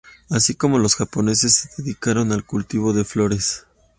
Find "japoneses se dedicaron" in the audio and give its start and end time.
0.95-2.31